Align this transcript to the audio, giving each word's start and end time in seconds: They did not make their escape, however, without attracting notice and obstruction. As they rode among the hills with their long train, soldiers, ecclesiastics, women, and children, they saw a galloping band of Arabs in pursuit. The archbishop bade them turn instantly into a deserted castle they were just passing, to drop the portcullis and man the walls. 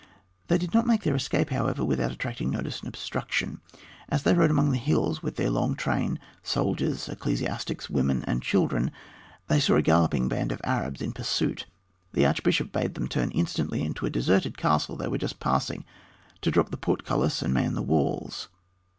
They 0.47 0.57
did 0.57 0.73
not 0.73 0.87
make 0.87 1.03
their 1.03 1.13
escape, 1.13 1.51
however, 1.51 1.85
without 1.85 2.09
attracting 2.11 2.49
notice 2.49 2.79
and 2.79 2.87
obstruction. 2.87 3.61
As 4.09 4.23
they 4.23 4.33
rode 4.33 4.49
among 4.49 4.71
the 4.71 4.79
hills 4.79 5.21
with 5.21 5.35
their 5.35 5.51
long 5.51 5.75
train, 5.75 6.17
soldiers, 6.41 7.07
ecclesiastics, 7.07 7.87
women, 7.87 8.23
and 8.25 8.41
children, 8.41 8.89
they 9.47 9.59
saw 9.59 9.75
a 9.75 9.83
galloping 9.83 10.27
band 10.27 10.51
of 10.51 10.59
Arabs 10.63 11.03
in 11.03 11.11
pursuit. 11.13 11.67
The 12.13 12.25
archbishop 12.25 12.71
bade 12.71 12.95
them 12.95 13.07
turn 13.07 13.29
instantly 13.29 13.83
into 13.83 14.07
a 14.07 14.09
deserted 14.09 14.57
castle 14.57 14.95
they 14.95 15.07
were 15.07 15.19
just 15.19 15.39
passing, 15.39 15.85
to 16.41 16.49
drop 16.49 16.71
the 16.71 16.77
portcullis 16.77 17.43
and 17.43 17.53
man 17.53 17.75
the 17.75 17.83
walls. 17.83 18.47